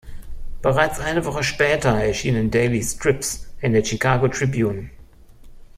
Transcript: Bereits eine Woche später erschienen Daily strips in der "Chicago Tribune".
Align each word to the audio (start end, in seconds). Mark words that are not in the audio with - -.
Bereits 0.63 0.99
eine 0.99 1.25
Woche 1.25 1.43
später 1.43 1.89
erschienen 1.95 2.49
Daily 2.49 2.81
strips 2.81 3.47
in 3.61 3.73
der 3.73 3.85
"Chicago 3.85 4.27
Tribune". 4.29 4.89